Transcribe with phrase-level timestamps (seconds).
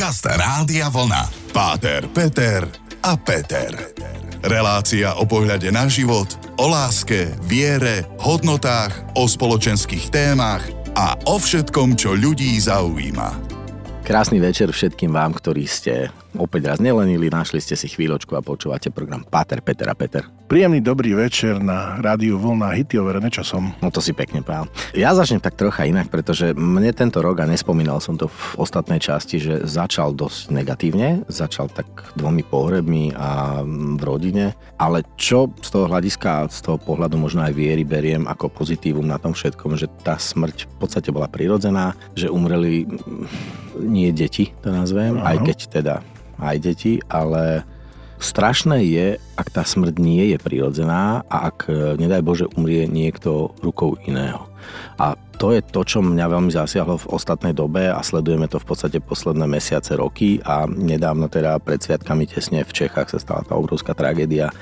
[0.00, 1.52] Podcast Rádia Vlna.
[1.52, 2.64] Páter, Peter
[3.04, 3.68] a Peter.
[4.40, 6.24] Relácia o pohľade na život,
[6.56, 10.64] o láske, viere, hodnotách, o spoločenských témach
[10.96, 13.28] a o všetkom, čo ľudí zaujíma.
[14.00, 18.92] Krásny večer všetkým vám, ktorí ste opäť raz nelenili, našli ste si chvíľočku a počúvate
[18.92, 20.26] program Pater, Peter a Peter.
[20.50, 23.70] Príjemný dobrý večer na rádiu Vlna Hity overené časom.
[23.78, 24.66] No to si pekne pán.
[24.98, 28.98] Ja začnem tak trocha inak, pretože mne tento rok, a nespomínal som to v ostatnej
[28.98, 31.86] časti, že začal dosť negatívne, začal tak
[32.18, 37.54] dvomi pohrebmi a v rodine, ale čo z toho hľadiska, z toho pohľadu možno aj
[37.54, 42.26] viery beriem ako pozitívum na tom všetkom, že tá smrť v podstate bola prirodzená, že
[42.26, 42.90] umreli
[43.78, 45.34] nie deti, to nazvem, Aha.
[45.34, 45.94] aj keď teda
[46.40, 47.62] aj deti, ale
[48.20, 53.56] strašné je, ak tá smrť nie je prirodzená a ak, e, nedaj Bože, umrie niekto
[53.64, 54.50] rukou iného.
[55.00, 58.68] A to je to, čo mňa veľmi zasiahlo v ostatnej dobe a sledujeme to v
[58.68, 63.56] podstate posledné mesiace, roky a nedávno teda pred sviatkami tesne v Čechách sa stala tá
[63.56, 64.52] obrovská tragédia,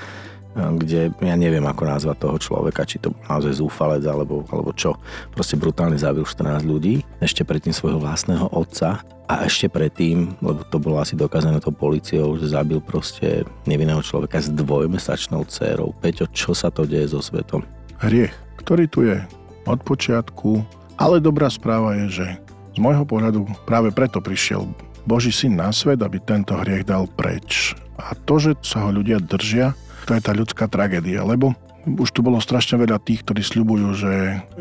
[0.57, 4.97] kde ja neviem ako nazvať toho človeka, či to naozaj zúfalec alebo, alebo čo.
[5.31, 10.81] Proste brutálne zabil 14 ľudí, ešte predtým svojho vlastného otca a ešte predtým, lebo to
[10.81, 15.93] bolo asi dokázané to policiou, že zabil proste nevinného človeka s dvojmesačnou dcérou.
[16.01, 17.63] Peťo, čo sa to deje so svetom?
[18.01, 18.33] Hriech,
[18.65, 19.21] ktorý tu je
[19.69, 20.65] od počiatku,
[20.97, 22.27] ale dobrá správa je, že
[22.75, 24.65] z môjho pohľadu práve preto prišiel
[25.05, 27.77] Boží syn na svet, aby tento hriech dal preč.
[27.99, 29.77] A to, že sa ho ľudia držia,
[30.09, 31.53] to je tá ľudská tragédia, lebo
[31.85, 34.13] už tu bolo strašne veľa tých, ktorí sľubujú, že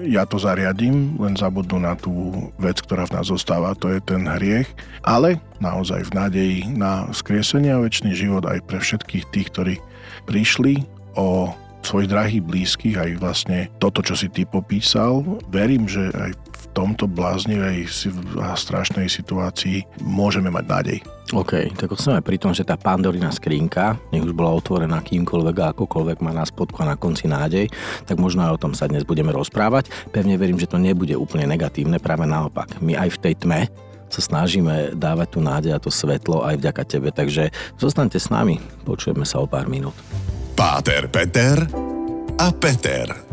[0.03, 2.12] ja to zariadím, len zabudnú na tú
[2.59, 4.68] vec, ktorá v nás zostáva, to je ten hriech.
[5.03, 9.75] Ale naozaj v nádeji na skriesenie a väčší život aj pre všetkých tých, ktorí
[10.28, 10.84] prišli
[11.16, 11.52] o
[11.84, 15.23] svojich drahých blízkych, aj vlastne toto, čo si ty popísal.
[15.48, 16.47] Verím, že aj v
[16.78, 17.89] tomto bláznivej
[18.38, 21.00] a strašnej situácii môžeme mať nádej.
[21.34, 25.69] OK, tak sme pri tom, že tá pandorina skrinka, nech už bola otvorená kýmkoľvek a
[25.73, 27.67] akokoľvek má nás spodku a na konci nádej,
[28.06, 29.91] tak možno aj o tom sa dnes budeme rozprávať.
[30.13, 32.79] Pevne verím, že to nebude úplne negatívne, práve naopak.
[32.79, 33.68] My aj v tej tme
[34.07, 38.62] sa snažíme dávať tú nádej a to svetlo aj vďaka tebe, takže zostaňte s nami,
[38.88, 39.97] počujeme sa o pár minút.
[40.56, 41.68] Páter, Peter
[42.40, 43.27] a Peter.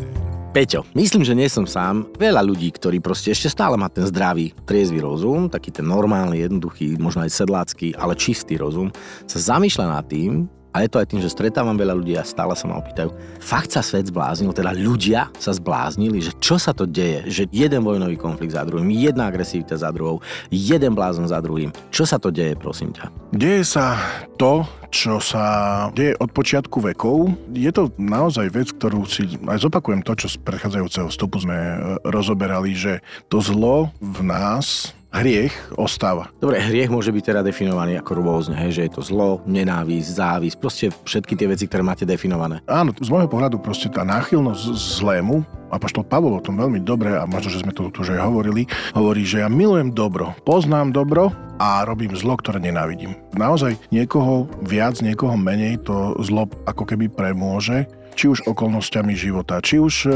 [0.54, 2.06] Peťo, myslím, že nie som sám.
[2.14, 6.94] Veľa ľudí, ktorí proste ešte stále má ten zdravý, triezvy rozum, taký ten normálny, jednoduchý,
[6.94, 8.94] možno aj sedlácky, ale čistý rozum,
[9.26, 12.50] sa zamýšľa nad tým, a je to aj tým, že stretávam veľa ľudí a stále
[12.58, 16.82] sa ma opýtajú, fakt sa svet zbláznil, teda ľudia sa zbláznili, že čo sa to
[16.82, 20.18] deje, že jeden vojnový konflikt za druhým, jedna agresivita za druhou,
[20.50, 21.70] jeden blázon za druhým.
[21.94, 23.06] Čo sa to deje, prosím ťa?
[23.30, 23.94] Deje sa
[24.34, 27.38] to, čo sa deje od počiatku vekov.
[27.54, 31.76] Je to naozaj vec, ktorú si aj zopakujem to, čo z predchádzajúceho vstupu sme e,
[32.06, 36.30] rozoberali, že to zlo v nás hriech ostáva.
[36.42, 40.56] Dobre, hriech môže byť teda definovaný ako rôzne, hej, že je to zlo, nenávisť, závisť,
[40.58, 42.60] proste všetky tie veci, ktoré máte definované.
[42.66, 47.18] Áno, z môjho pohľadu proste tá náchylnosť zlému, a poštol Pavol o tom veľmi dobre,
[47.18, 50.94] a možno, že sme to tu už aj hovorili, hovorí, že ja milujem dobro, poznám
[50.94, 53.18] dobro a robím zlo, ktoré nenávidím.
[53.34, 59.82] Naozaj niekoho viac, niekoho menej to zlo ako keby premôže, či už okolnostiami života, či
[59.82, 60.10] už e,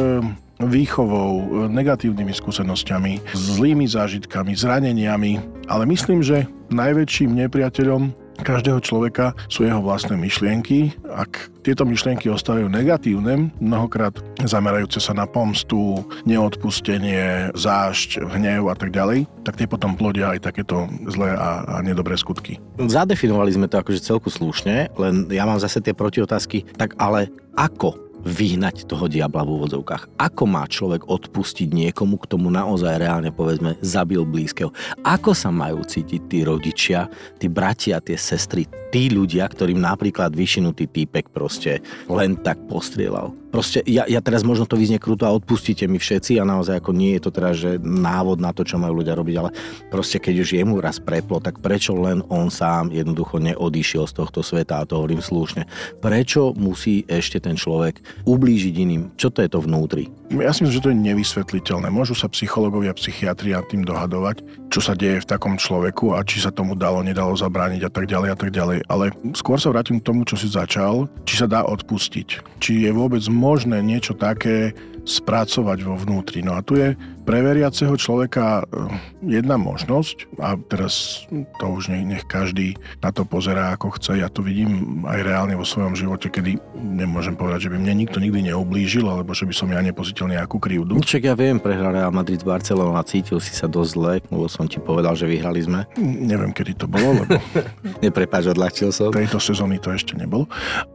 [0.62, 5.38] výchovou, negatívnymi skúsenosťami, zlými zážitkami, zraneniami,
[5.70, 10.94] ale myslím, že najväčším nepriateľom každého človeka sú jeho vlastné myšlienky.
[11.10, 14.14] Ak tieto myšlienky ostávajú negatívne, mnohokrát
[14.46, 20.46] zamerajúce sa na pomstu, neodpustenie, zášť, hnev a tak ďalej, tak tie potom plodia aj
[20.46, 22.62] takéto zlé a, a nedobré skutky.
[22.78, 28.07] Zadefinovali sme to akože celku slušne, len ja mám zase tie protiotázky, tak ale ako
[28.26, 30.18] vyhnať toho diabla v úvodzovkách.
[30.18, 34.74] Ako má človek odpustiť niekomu, k tomu naozaj reálne povedzme zabil blízkeho?
[35.06, 37.06] Ako sa majú cítiť tí rodičia,
[37.38, 43.32] tí bratia, tie sestry, tí ľudia, ktorým napríklad vyšinutý týpek proste len tak postrieľal.
[43.48, 46.92] Proste ja, ja teraz možno to vyznie kruto a odpustíte mi všetci a naozaj ako
[46.92, 49.50] nie je to teraz, že návod na to, čo majú ľudia robiť, ale
[49.88, 54.44] proste keď už jemu raz preplo, tak prečo len on sám jednoducho neodišiel z tohto
[54.44, 55.64] sveta a to hovorím slušne.
[56.04, 59.02] Prečo musí ešte ten človek ublížiť iným?
[59.16, 60.12] Čo to je to vnútri?
[60.28, 61.88] Ja si myslím, že to je nevysvetliteľné.
[61.88, 66.44] Môžu sa psychológovia, psychiatri nad tým dohadovať, čo sa deje v takom človeku a či
[66.44, 68.84] sa tomu dalo, nedalo zabrániť a tak ďalej a tak ďalej.
[68.92, 72.60] Ale skôr sa vrátim k tomu, čo si začal, či sa dá odpustiť.
[72.60, 74.74] Či je vôbec možné niečo také
[75.08, 76.44] spracovať vo vnútri.
[76.44, 76.92] No a tu je
[77.24, 78.88] pre veriaceho človeka eh,
[79.24, 84.28] jedna možnosť, a teraz to už nech, nech každý na to pozerá ako chce, ja
[84.28, 88.52] to vidím aj reálne vo svojom živote, kedy nemôžem povedať, že by mne nikto nikdy
[88.52, 91.00] neublížil, alebo že by som ja nepozítil nejakú krivdu.
[91.00, 94.76] Čak ja viem, prehral Real Madrid Barcelona cítil si sa dosť zle, lebo som ti
[94.80, 95.88] povedal, že vyhrali sme.
[96.00, 97.40] Neviem, kedy to bolo, lebo...
[98.04, 99.12] Neprepáč, odľahčil som.
[99.12, 100.44] Tejto sezóny to ešte nebolo.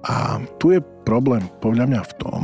[0.05, 2.41] A tu je problém podľa mňa v tom,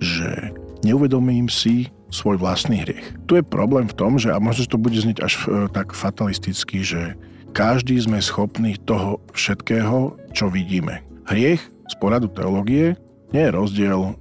[0.00, 0.52] že
[0.84, 3.14] neuvedomím si svoj vlastný hriech.
[3.30, 6.82] Tu je problém v tom, že, a možno, to bude znieť až e, tak fatalisticky,
[6.82, 7.14] že
[7.54, 11.02] každý sme schopní toho všetkého, čo vidíme.
[11.30, 12.98] Hriech z poradu teológie
[13.30, 14.12] nie je rozdiel, e,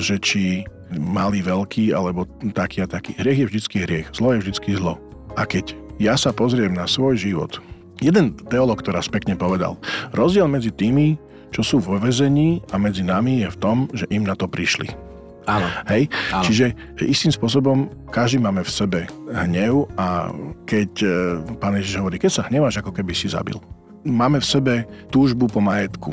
[0.00, 3.16] že či malý, veľký, alebo taký a taký.
[3.16, 4.96] Hriech je vždycky hriech, zlo je vždycky zlo.
[5.36, 7.60] A keď ja sa pozriem na svoj život,
[8.00, 9.76] jeden teológ to raz pekne povedal,
[10.16, 11.16] rozdiel medzi tými,
[11.48, 15.07] čo sú vo vezení a medzi nami je v tom, že im na to prišli.
[15.48, 15.66] Áno.
[15.88, 16.12] Hej?
[16.30, 16.44] Áno.
[16.44, 16.76] Čiže
[17.08, 19.00] istým spôsobom každý máme v sebe
[19.32, 20.28] hnev a
[20.68, 21.08] keď e,
[21.56, 23.56] pán Ježiš hovorí, keď sa hneváš, ako keby si zabil.
[24.04, 24.74] Máme v sebe
[25.08, 26.12] túžbu po majetku.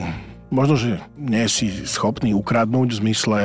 [0.53, 3.39] Možno, že nie si schopný ukradnúť v zmysle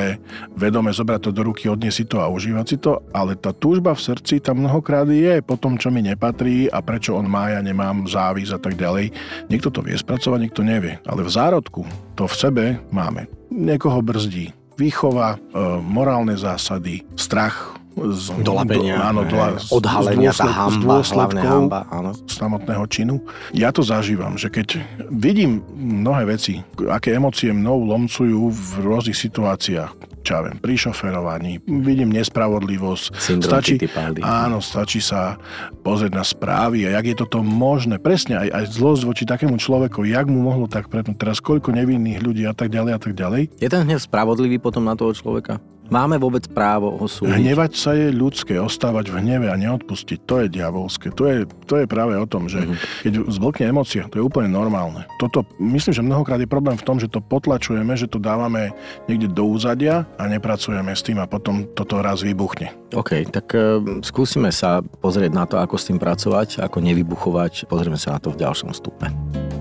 [0.53, 3.97] vedome zobrať to do ruky, odniesť si to a užívať si to, ale tá túžba
[3.97, 7.65] v srdci tam mnohokrát je po tom, čo mi nepatrí a prečo on má, ja
[7.65, 9.17] nemám závis a tak ďalej.
[9.49, 11.01] Niekto to vie spracovať, niekto nevie.
[11.09, 13.27] Ale v zárodku to v sebe máme.
[13.49, 15.39] Niekoho brzdí, výchova, e,
[15.85, 21.43] morálne zásady, strach z, Dolapenia, do, áno, dola, odhalenia, z, dôsled, tá hamba, z hlavne
[21.43, 22.11] hamba, áno.
[22.25, 23.15] samotného činu.
[23.53, 24.81] Ja to zažívam, že keď
[25.11, 31.59] vidím mnohé veci, aké emócie mnou lomcujú v rôznych situáciách, čo ja viem, pri šoferovaní,
[31.67, 33.05] vidím nespravodlivosť.
[33.19, 33.75] Syndrom stačí,
[34.23, 35.35] áno, stačí sa
[35.83, 37.99] pozrieť na správy a jak je toto možné.
[37.99, 42.23] Presne aj, aj zlosť voči takému človeku, jak mu mohlo tak pretnúť teraz, koľko nevinných
[42.23, 43.51] ľudí a tak ďalej a tak ďalej.
[43.59, 45.59] Je ten hnev spravodlivý potom na toho človeka?
[45.91, 47.35] Máme vôbec právo ho súdiť?
[47.35, 51.11] Hnevať sa je ľudské, ostávať v hneve a neodpustiť, to je diabolské.
[51.19, 52.63] To je, to je práve o tom, že
[53.03, 55.03] keď zblkne emócia, to je úplne normálne.
[55.19, 58.71] Toto, myslím, že mnohokrát je problém v tom, že to potlačujeme, že to dávame
[59.11, 62.71] niekde do úzadia a nepracujeme s tým a potom toto raz vybuchne.
[62.95, 67.67] OK, tak uh, skúsime sa pozrieť na to, ako s tým pracovať, ako nevybuchovať.
[67.67, 69.11] Pozrieme sa na to v ďalšom stupe.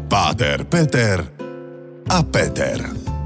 [0.05, 1.25] Páter, Peter
[2.13, 3.18] a Peter.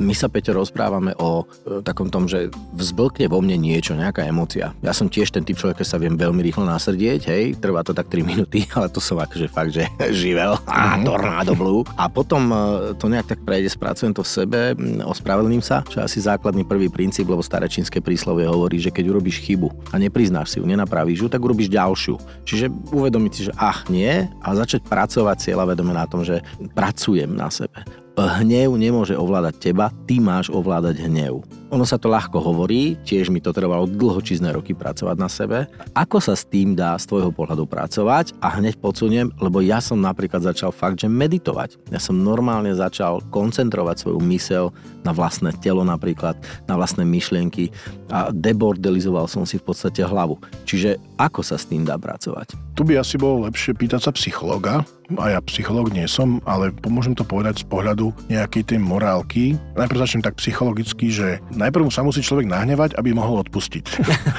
[0.00, 4.72] My sa, Peťo, rozprávame o e, takom tom, že vzblkne vo mne niečo, nejaká emócia.
[4.80, 8.08] Ja som tiež ten typ človeka, sa viem veľmi rýchlo nasrdieť, hej, trvá to tak
[8.08, 9.84] 3 minúty, ale to som akože fakt, že
[10.24, 11.84] živel, a tornádo blue.
[12.00, 12.56] A potom e,
[12.96, 14.60] to nejak tak prejde, spracujem to v sebe,
[15.04, 19.12] ospravedlním sa, čo je asi základný prvý princíp, lebo staré čínske príslovie hovorí, že keď
[19.12, 22.16] urobíš chybu a nepriznáš si ju, nenapravíš ju, tak urobíš ďalšiu.
[22.48, 26.40] Čiže uvedomiť si, že ach nie, a začať pracovať cieľa vedome na tom, že
[26.72, 31.61] pracujem na sebe hnev nemôže ovládať teba, ty máš ovládať hnev.
[31.72, 35.64] Ono sa to ľahko hovorí, tiež mi to trvalo dlhočízne roky pracovať na sebe.
[35.96, 39.96] Ako sa s tým dá z tvojho pohľadu pracovať a hneď podsuniem, lebo ja som
[39.96, 41.80] napríklad začal fakt, že meditovať.
[41.88, 44.68] Ja som normálne začal koncentrovať svoju mysel
[45.00, 46.36] na vlastné telo napríklad,
[46.68, 47.72] na vlastné myšlienky
[48.12, 50.36] a debordelizoval som si v podstate hlavu.
[50.68, 52.52] Čiže ako sa s tým dá pracovať?
[52.76, 54.84] Tu by asi bolo lepšie pýtať sa psychologa,
[55.20, 59.44] a ja psychológ nie som, ale pomôžem to povedať z pohľadu nejakej tej morálky.
[59.76, 63.84] Najprv začnem tak psychologicky, že najprv sa musí človek nahnevať, aby mohol odpustiť.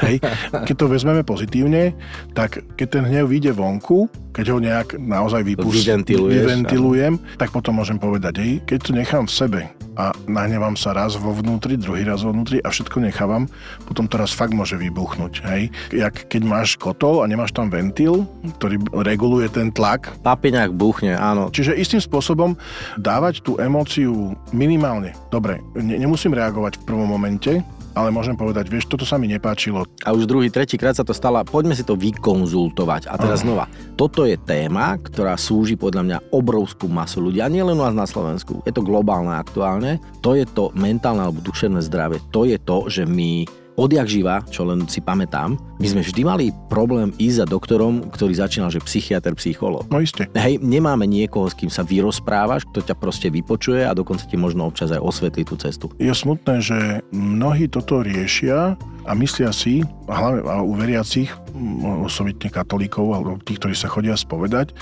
[0.06, 0.16] Hej.
[0.52, 1.96] Keď to vezmeme pozitívne,
[2.36, 7.78] tak keď ten hnev vyjde vonku, keď ho nejak naozaj vypust, Vyventiluješ, vyventilujem, tak potom
[7.78, 9.62] môžem povedať, hej, keď to nechám v sebe
[9.94, 13.46] a nahnevám sa raz vo vnútri, druhý raz vo vnútri a všetko nechávam,
[13.86, 15.46] potom to raz fakt môže vybuchnúť.
[15.46, 15.70] Hej.
[15.94, 18.26] Jak keď máš kotol a nemáš tam ventil,
[18.58, 21.54] ktorý reguluje ten tlak, Papiňák buchne, áno.
[21.54, 22.58] Čiže istým spôsobom
[22.98, 25.14] dávať tú emóciu minimálne.
[25.30, 27.62] Dobre, ne, nemusím reagovať v prvom momente,
[27.94, 29.86] ale môžem povedať, vieš, toto sa mi nepáčilo.
[30.02, 31.38] A už druhý, tretí krát sa to stalo.
[31.46, 33.06] Poďme si to vykonzultovať.
[33.06, 37.38] A teraz znova, toto je téma, ktorá súži podľa mňa obrovskú masu ľudí.
[37.46, 38.66] A nielen u nás na Slovensku.
[38.66, 40.02] Je to globálne aktuálne.
[40.26, 42.18] To je to mentálne alebo duševné zdravie.
[42.34, 46.46] To je to, že my odjak živa, čo len si pamätám, my sme vždy mali
[46.70, 49.90] problém ísť za doktorom, ktorý začínal, že psychiatr, psychológ.
[49.90, 50.30] No iste.
[50.38, 54.70] Hej, nemáme niekoho, s kým sa vyrozprávaš, kto ťa proste vypočuje a dokonca ti možno
[54.70, 55.90] občas aj osvetlí tú cestu.
[55.98, 61.28] Je smutné, že mnohí toto riešia a myslia si, a hlavne a u veriacich,
[62.08, 64.74] osobitne katolíkov alebo tých, ktorí sa chodia spovedať,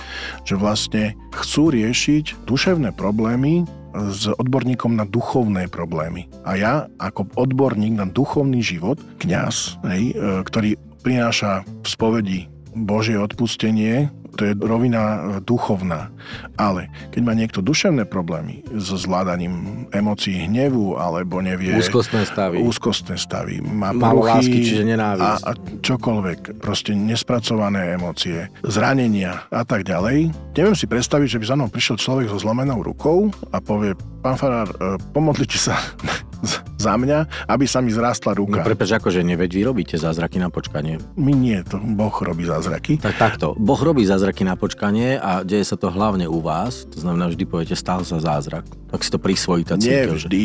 [0.46, 6.28] že vlastne chcú riešiť duševné problémy s odborníkom na duchovné problémy.
[6.42, 12.40] A ja ako odborník na duchovný život, kňaz, hej, e, ktorý prináša v spovedi
[12.72, 16.08] Božie odpustenie to je rovina duchovná.
[16.56, 21.76] Ale keď má niekto duševné problémy so zvládaním emócií hnevu, alebo nevie...
[21.76, 22.60] Úzkostné stavy.
[22.60, 23.60] Úzkostné stavy.
[23.60, 25.42] Má poruchy lásky, čiže nenávisť.
[25.44, 25.52] A, a
[25.84, 26.62] čokoľvek.
[26.62, 30.32] Proste nespracované emócie, zranenia a tak ďalej.
[30.56, 34.36] Neviem si predstaviť, že by za mnou prišiel človek so zlomenou rukou a povie, pán
[34.38, 35.76] Farár, e, pomodlite sa
[36.76, 38.60] za mňa, aby sa mi zrástla ruka.
[38.60, 40.98] No prepáč, akože neveď vy robíte zázraky na počkanie.
[41.14, 42.98] My nie, to Boh robí zázraky.
[42.98, 43.54] Tak takto.
[43.54, 46.84] Boh robí zázraky na počkanie a deje sa to hlavne u vás.
[46.90, 48.66] To znamená, vždy poviete, stal sa zázrak.
[48.92, 50.44] Tak si to prisvojí tá Nie že- vždy.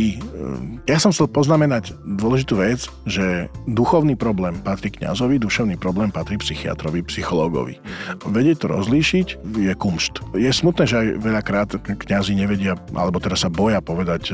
[0.87, 7.03] Ja som chcel poznamenať dôležitú vec, že duchovný problém patrí kňazovi, duševný problém patrí psychiatrovi,
[7.03, 7.81] psychológovi.
[8.23, 9.27] Vedieť to rozlíšiť
[9.67, 10.31] je kumšt.
[10.37, 14.33] Je smutné, že aj veľakrát kňazi nevedia, alebo teraz sa boja povedať e,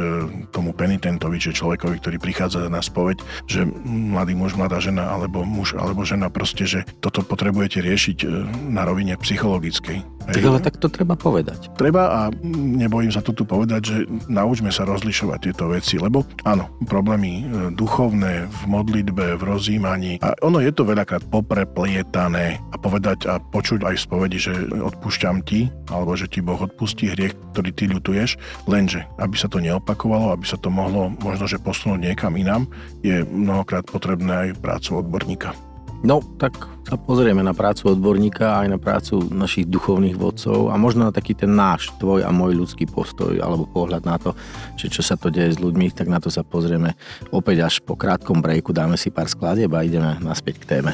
[0.54, 5.78] tomu penitentovi, či človekovi, ktorý prichádza na spoveď, že mladý muž, mladá žena, alebo muž,
[5.78, 8.28] alebo žena proste, že toto potrebujete riešiť e,
[8.74, 10.13] na rovine psychologickej.
[10.24, 11.74] Tak ale tak to treba povedať.
[11.76, 13.98] Treba a nebojím sa to tu povedať, že
[14.32, 17.44] naučme sa rozlišovať tieto veci, lebo áno, problémy e,
[17.76, 23.84] duchovné v modlitbe, v rozjímaní a ono je to veľakrát popreplietané a povedať a počuť
[23.84, 28.40] aj v spovedi, že odpúšťam ti, alebo že ti Boh odpustí hriech, ktorý ty ľutuješ,
[28.70, 32.64] lenže aby sa to neopakovalo, aby sa to mohlo možno, že posunúť niekam inám,
[33.04, 35.73] je mnohokrát potrebné aj prácu odborníka.
[36.04, 41.08] No, tak sa pozrieme na prácu odborníka aj na prácu našich duchovných vodcov a možno
[41.08, 44.36] na taký ten náš, tvoj a môj ľudský postoj alebo pohľad na to,
[44.76, 47.00] že čo sa to deje s ľuďmi, tak na to sa pozrieme
[47.32, 50.92] opäť až po krátkom breaku, dáme si pár skladieb a ideme naspäť k téme.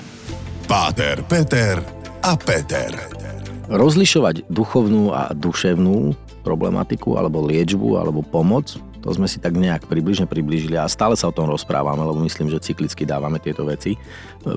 [0.70, 1.82] Páter, Peter
[2.22, 2.94] a Peter.
[3.66, 6.14] Rozlišovať duchovnú a duševnú
[6.46, 11.32] problematiku alebo liečbu alebo pomoc, to sme si tak nejak približne priblížili a stále sa
[11.32, 14.00] o tom rozprávame, lebo myslím, že cyklicky dávame tieto veci e,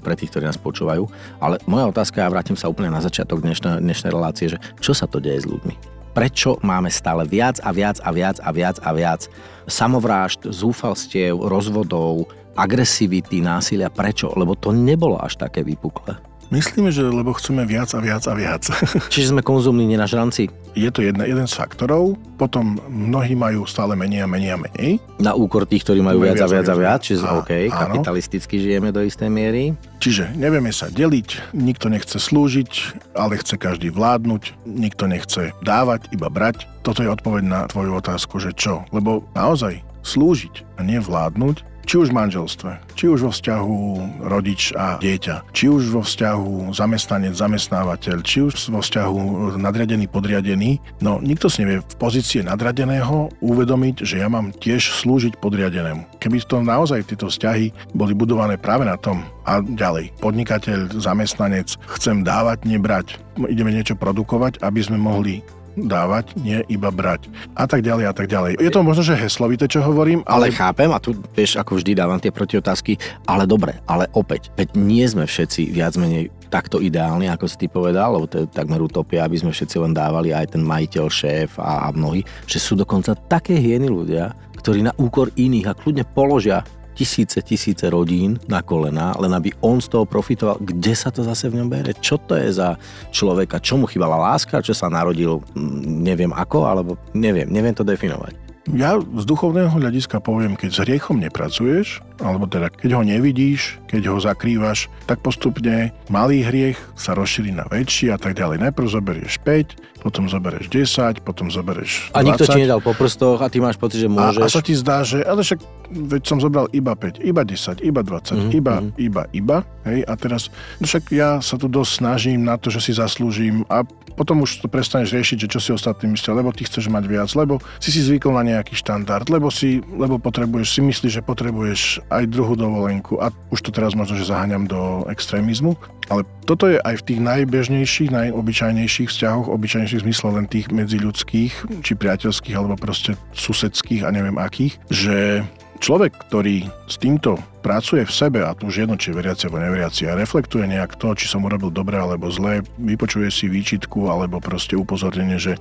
[0.03, 1.07] pre tých, ktorí nás počúvajú.
[1.39, 5.07] Ale moja otázka, a vrátim sa úplne na začiatok dnešnej, dnešnej relácie, že čo sa
[5.07, 5.75] to deje s ľuďmi?
[6.13, 9.21] Prečo máme stále viac a viac a viac a viac a viac
[9.65, 13.89] samovrážd, zúfalstiev, rozvodov, agresivity, násilia?
[13.89, 14.29] Prečo?
[14.37, 16.32] Lebo to nebolo až také vypuklé.
[16.53, 18.69] Myslíme, že lebo chceme viac a viac a viac.
[19.13, 24.25] Čiže sme konzumní nenažranci je to jedna, jeden z faktorov, potom mnohí majú stále menej
[24.25, 24.91] a menej a menej.
[25.21, 27.77] na úkor tých, ktorí majú viac a viac a viac, čiže Á, OK, áno.
[27.77, 29.77] kapitalisticky žijeme do istej miery.
[30.01, 32.71] Čiže nevieme sa deliť, nikto nechce slúžiť,
[33.15, 36.65] ale chce každý vládnuť, nikto nechce dávať, iba brať.
[36.83, 38.83] Toto je odpoveď na tvoju otázku, že čo?
[38.91, 43.77] Lebo naozaj slúžiť a nie vládnuť, či už v manželstve, či už vo vzťahu
[44.25, 49.21] rodič a dieťa, či už vo vzťahu zamestnanec, zamestnávateľ, či už vo vzťahu
[49.61, 55.37] nadriadený, podriadený, no nikto si nevie v pozície nadradeného uvedomiť, že ja mám tiež slúžiť
[55.37, 56.17] podriadenému.
[56.17, 62.25] Keby to naozaj tieto vzťahy boli budované práve na tom a ďalej, podnikateľ, zamestnanec, chcem
[62.25, 63.21] dávať, nebrať,
[63.53, 65.45] ideme niečo produkovať, aby sme mohli
[65.77, 67.29] dávať, nie iba brať.
[67.57, 68.61] A tak ďalej, a tak ďalej.
[68.61, 71.97] Je to možno, že heslovité, čo hovorím, Ale ale, chápem a tu, vieš, ako vždy
[71.97, 77.33] dávam tie protiotázky, ale dobre, ale opäť, veď nie sme všetci viac menej takto ideálni,
[77.33, 80.53] ako si ty povedal, lebo to je takmer utopia, aby sme všetci len dávali aj
[80.53, 85.33] ten majiteľ, šéf a, a mnohí, že sú dokonca také hieny ľudia, ktorí na úkor
[85.33, 86.61] iných a kľudne položia
[86.95, 90.61] tisíce, tisíce rodín na kolená, len aby on z toho profitoval.
[90.61, 91.97] Kde sa to zase v ňom bere?
[91.99, 92.77] Čo to je za
[93.11, 93.59] človeka?
[93.59, 94.65] Čo mu chýbala láska?
[94.65, 96.69] Čo sa narodil mm, neviem ako?
[96.69, 98.37] Alebo neviem, neviem to definovať.
[98.71, 104.13] ja z duchovného hľadiska poviem, keď s hriechom nepracuješ, alebo teda keď ho nevidíš, keď
[104.13, 108.61] ho zakrývaš, tak postupne malý hriech sa rozšíri na väčší a tak ďalej.
[108.69, 112.19] Najprv zoberieš 5, potom zoberieš 10, potom zoberieš 20.
[112.19, 114.43] A nikto ti nedal po prstoch a ty máš pocit, že A, môžeš.
[114.43, 118.03] a sa ti zdá, že ale však veď som zobral iba 5, iba 10, iba
[118.03, 118.91] 20, Mhm, iba, mhm.
[118.99, 120.49] iba, iba, hej, a teraz,
[120.83, 124.61] no však ja sa tu dosť snažím na to, že si zaslúžim a potom už
[124.61, 127.89] to prestaneš riešiť, že čo si ostatní myslia, lebo ty chceš mať viac, lebo si
[127.89, 132.59] si zvykol na nejaký štandard, lebo si, lebo potrebuješ, si myslíš, že potrebuješ aj druhú
[132.59, 133.21] dovolenku.
[133.23, 135.79] A už to teraz možno, že zaháňam do extrémizmu,
[136.11, 141.93] ale toto je aj v tých najbežnejších, najobyčajnejších vzťahoch, obyčajnejších zmysle len tých medziľudských, či
[141.95, 145.47] priateľských, alebo proste susedských a neviem akých, že
[145.83, 150.07] človek, ktorý s týmto pracuje v sebe, a tu už jedno, či veriaci alebo neveriaci,
[150.07, 154.79] a reflektuje nejak to, či som urobil dobre alebo zle, vypočuje si výčitku alebo proste
[154.79, 155.59] upozornenie, že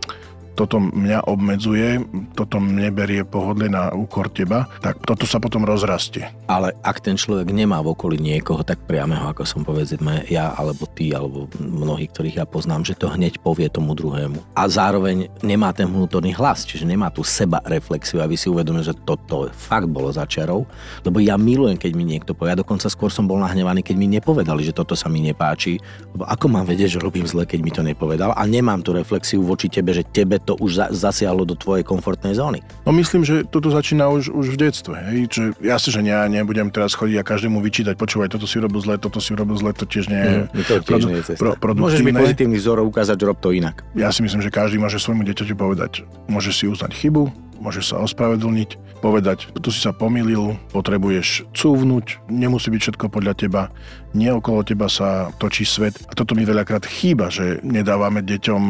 [0.56, 2.04] toto mňa obmedzuje,
[2.36, 6.28] toto mne berie pohodlie na úkor teba, tak toto sa potom rozrastie.
[6.52, 10.84] Ale ak ten človek nemá v okolí niekoho tak priameho, ako som povedzme ja, alebo
[10.92, 14.42] ty, alebo mnohí, ktorých ja poznám, že to hneď povie tomu druhému.
[14.58, 18.92] A zároveň nemá ten vnútorný hlas, čiže nemá tú seba reflexiu a vy si uvedomíte,
[18.92, 20.68] že toto fakt bolo za čarou,
[21.08, 22.52] lebo ja milujem, keď mi niekto povie.
[22.52, 25.80] Ja dokonca skôr som bol nahnevaný, keď mi nepovedali, že toto sa mi nepáči,
[26.12, 29.40] lebo ako mám vedieť, že robím zle, keď mi to nepovedal a nemám tú reflexiu
[29.46, 32.66] voči tebe, že tebe to už za, zasiahlo do tvojej komfortnej zóny.
[32.84, 34.98] No myslím, že toto začína už, už v detstve.
[34.98, 35.18] Hej?
[35.32, 38.82] Že ja si, že ja nebudem teraz chodiť a každému vyčítať, počúvaj, toto si robil
[38.82, 41.26] zle, toto si robil zle, to tiež nie je, mm, to tiež produ- nie je
[41.34, 41.54] cesta.
[41.58, 43.86] Pro, Môžeš mi pozitívny vzor ukázať, že rob to inak.
[43.94, 48.02] Ja si myslím, že každý môže svojmu dieťaťu povedať, môže si uznať chybu, môže sa
[48.02, 53.62] ospravedlniť, povedať, tu si sa pomýlil, potrebuješ cúvnuť, nemusí byť všetko podľa teba,
[54.18, 55.94] nie okolo teba sa točí svet.
[56.10, 58.64] A toto mi veľakrát chýba, že nedávame deťom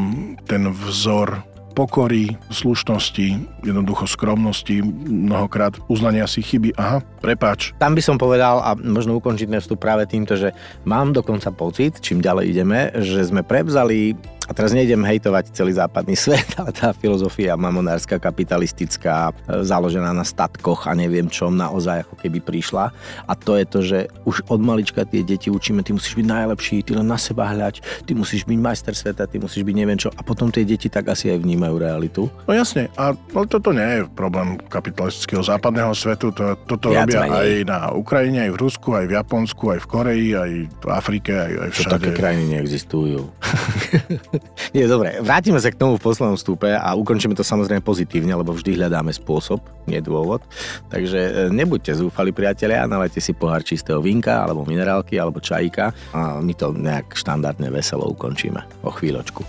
[0.44, 6.75] ten vzor pokory, slušnosti, jednoducho skromnosti, mnohokrát uznania si chyby.
[6.75, 7.72] Aha, prepáč.
[7.80, 10.51] Tam by som povedal, a možno ukončiť vstup práve týmto, že
[10.84, 14.13] mám dokonca pocit, čím ďalej ideme, že sme prevzali
[14.51, 20.27] a teraz nejdem hejtovať celý západný svet, ale tá filozofia mamonárska, kapitalistická, e, založená na
[20.27, 22.91] statkoch a neviem čom, naozaj ako keby prišla.
[23.31, 26.84] A to je to, že už od malička tie deti učíme, ty musíš byť najlepší,
[26.84, 30.12] ty len na seba hľaď, ty musíš byť majster sveta, ty musíš byť neviem čo.
[30.12, 32.27] A potom tie deti tak asi aj vnímajú realitu.
[32.43, 37.24] No jasne, a, ale toto nie je problém kapitalistického západného svetu, to, toto Viac robia
[37.24, 37.39] menej.
[37.39, 41.31] aj na Ukrajine, aj v Rusku, aj v Japonsku, aj v Koreji, aj v Afrike,
[41.39, 41.88] aj, aj všade.
[41.88, 43.22] To také krajiny neexistujú.
[44.71, 48.55] Nie, dobre, vrátime sa k tomu v poslednom stupe a ukončíme to samozrejme pozitívne, lebo
[48.55, 50.45] vždy hľadáme spôsob, nie dôvod.
[50.93, 56.39] Takže e, nebuďte zúfali priatelia, nalejte si pohár čistého vinka, alebo minerálky, alebo čajíka a
[56.39, 59.43] my to nejak štandardne veselo ukončíme o chvíľočku.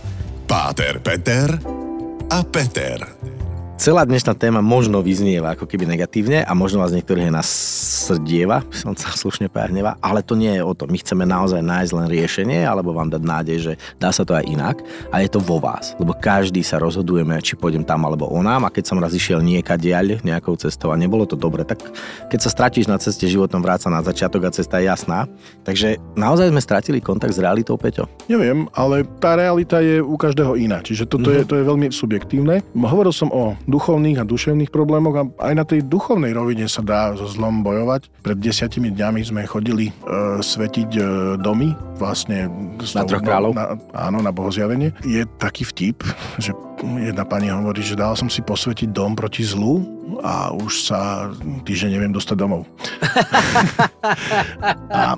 [0.49, 1.55] Páter Peter
[2.33, 2.99] a Peter.
[3.83, 7.51] Celá dnešná téma možno vyznieva ako keby negatívne a možno vás niektorých nás
[8.03, 10.91] srdieva, by som sa slušne hneva, ale to nie je o to.
[10.91, 14.43] My chceme naozaj nájsť len riešenie alebo vám dať nádej, že dá sa to aj
[14.51, 14.83] inak
[15.15, 15.95] a je to vo vás.
[16.03, 20.25] Lebo každý sa rozhodujeme, či pôjdem tam alebo onám a keď som raz išiel niekadiaľ
[20.27, 21.79] nejakou cestou a nebolo to dobre, tak
[22.27, 25.31] keď sa stratíš na ceste životom vráca na začiatok a cesta je jasná.
[25.63, 28.09] Takže naozaj sme stratili kontakt s realitou, Peťo?
[28.27, 30.81] Neviem, ale tá realita je u každého iná.
[30.81, 31.45] Čiže toto mm-hmm.
[31.45, 32.65] je, to je veľmi subjektívne.
[32.73, 37.13] Hovoril som o duchovných a duševných problémoch a aj na tej duchovnej rovine sa dá
[37.13, 37.92] so zlom bojovať.
[38.01, 39.93] Pred desiatimi dňami sme chodili e,
[40.41, 41.03] svetiť e,
[41.37, 42.49] domy, vlastne...
[42.81, 43.53] Na troch kráľov?
[43.53, 44.97] Na, áno, na bohozjavenie.
[45.05, 46.01] Je taký vtip,
[46.41, 51.31] že jedna pani hovorí, že dal som si posvetiť dom proti zlu a už sa
[51.65, 52.63] týždeň neviem dostať domov.
[54.91, 55.15] a,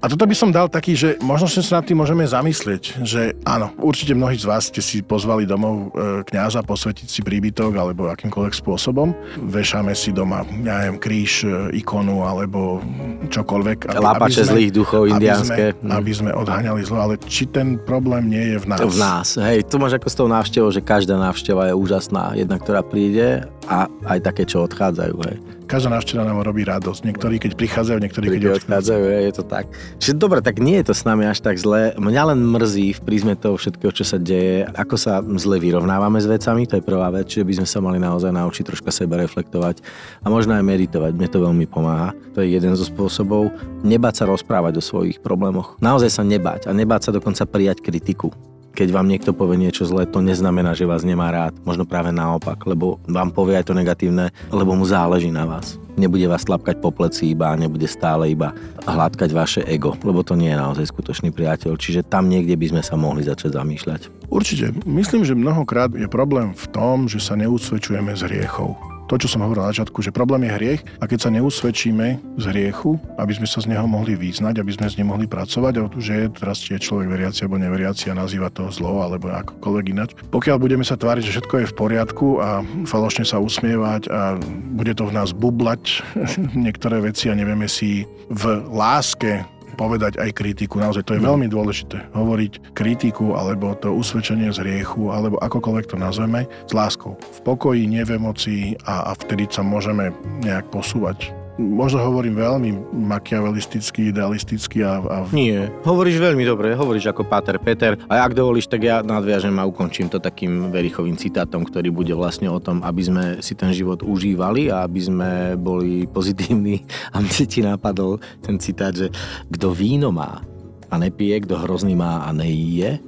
[0.00, 3.72] a toto by som dal taký, že možno sa nad tým môžeme zamyslieť, že áno,
[3.80, 8.54] určite mnohí z vás ste si pozvali domov e, kňaza posvetiť si príbytok alebo akýmkoľvek
[8.56, 9.12] spôsobom.
[9.44, 11.48] Vešame si doma, ja neviem, kríž, e,
[11.80, 12.80] ikonu alebo
[13.28, 13.92] čokoľvek.
[13.92, 15.76] Aby, Lápače aby sme, zlých duchov indiánske.
[15.76, 18.80] Aby sme, aby sme odhaňali zlo, ale či ten problém nie je v nás?
[18.80, 22.38] V nás, hej, to máš ako s tou návštevou, že každá návšteva je úžasná.
[22.38, 25.16] Jedna, ktorá príde a aj také, čo odchádzajú.
[25.26, 25.36] Hej.
[25.64, 27.02] Každá návšteva nám robí radosť.
[27.02, 29.02] Niektorí, keď prichádzajú, niektorí, keď odchádzajú.
[29.02, 29.26] odchádzajú.
[29.26, 29.64] Je to tak.
[29.98, 31.96] Čiže dobre, tak nie je to s nami až tak zle.
[31.98, 36.30] Mňa len mrzí v prízme toho všetkého, čo sa deje, ako sa zle vyrovnávame s
[36.30, 39.82] vecami, to je prvá vec, čiže by sme sa mali naozaj naučiť troška sebe reflektovať
[40.22, 41.10] a možno aj meditovať.
[41.16, 42.14] Mne to veľmi pomáha.
[42.38, 43.50] To je jeden zo spôsobov.
[43.82, 45.74] Nebáť sa rozprávať o svojich problémoch.
[45.82, 48.30] Naozaj sa nebáť a nebáť sa dokonca prijať kritiku
[48.74, 51.54] keď vám niekto povie niečo zlé, to neznamená, že vás nemá rád.
[51.62, 55.78] Možno práve naopak, lebo vám povie aj to negatívne, lebo mu záleží na vás.
[55.94, 58.50] Nebude vás tlapkať po pleci iba, nebude stále iba
[58.82, 61.78] hladkať vaše ego, lebo to nie je naozaj skutočný priateľ.
[61.78, 64.26] Čiže tam niekde by sme sa mohli začať zamýšľať.
[64.26, 64.74] Určite.
[64.82, 69.46] Myslím, že mnohokrát je problém v tom, že sa neusvedčujeme z hriechov to, čo som
[69.46, 73.46] hovoril na začiatku, že problém je hriech a keď sa neusvedčíme z hriechu, aby sme
[73.46, 76.74] sa z neho mohli význať, aby sme s ním mohli pracovať, že je teraz či
[76.74, 80.18] je človek veriaci alebo neveriaci a nazýva to zlo alebo akokoľvek ináč.
[80.34, 84.34] Pokiaľ budeme sa tváriť, že všetko je v poriadku a falošne sa usmievať a
[84.74, 86.02] bude to v nás bublať
[86.66, 90.80] niektoré veci a nevieme si v láske povedať aj kritiku.
[90.80, 92.14] Naozaj to je veľmi dôležité.
[92.16, 97.18] Hovoriť kritiku alebo to usvedčenie z hriechu alebo akokoľvek to nazveme s láskou.
[97.20, 102.70] V pokoji, nie v emocii a, a vtedy sa môžeme nejak posúvať možno hovorím veľmi
[102.94, 105.16] makiavelisticky, idealisticky a, a...
[105.30, 109.68] Nie, hovoríš veľmi dobre, hovoríš ako Páter Peter a ak dovolíš, tak ja nadviažem a
[109.68, 114.02] ukončím to takým verichovým citátom, ktorý bude vlastne o tom, aby sme si ten život
[114.02, 116.82] užívali a aby sme boli pozitívni.
[117.14, 119.06] A mne ti napadol ten citát, že
[119.50, 120.42] kto víno má
[120.90, 122.98] a nepije, kto hrozný má a nejíje,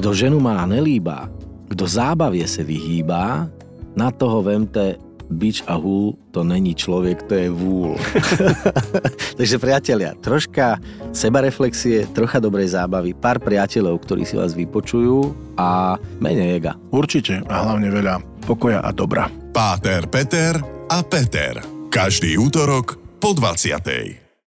[0.00, 1.28] kto ženu má a nelíba,
[1.68, 3.48] kto zábavie se vyhýba,
[3.92, 4.96] na toho vemte
[5.34, 7.96] bič a húl, to není človek, to je vúl.
[9.40, 10.78] Takže priatelia, troška
[11.10, 16.72] sebareflexie, trocha dobrej zábavy, pár priateľov, ktorí si vás vypočujú a menej ega.
[16.92, 18.14] Určite a hlavne veľa
[18.44, 19.28] pokoja a dobra.
[19.52, 20.56] Páter, Peter
[20.88, 21.60] a Peter.
[21.92, 24.21] Každý útorok po 20.